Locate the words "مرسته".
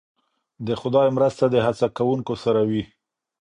1.17-1.43